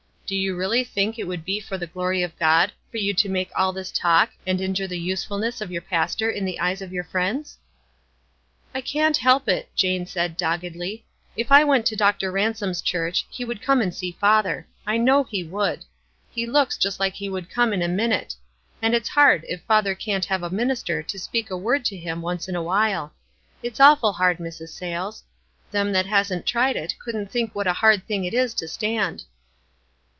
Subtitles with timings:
[0.33, 3.27] Do you really think it would be for the glory of God for you to
[3.27, 5.59] make all this talk and injure the WISE AND OTHERWISE.
[5.59, 7.57] 163 usefulness of your pastor in the eyes of your friends?"
[8.73, 11.05] "I can't help it," Jane said, doggedly.
[11.35, 12.31] "If f went to Dr.
[12.31, 14.65] Ransom's church he would come and see father.
[14.87, 15.83] I know he would.
[16.33, 18.33] He looks just like he would come in a minute;
[18.81, 22.21] and it's hard if father can't have a minister to speak a word to him
[22.21, 23.11] once in a while.
[23.61, 24.69] It's awful hard, Mrs.
[24.69, 25.25] Sayles.
[25.71, 29.25] Them that hasn't tried it couldn't think what a hard thing it is to stand."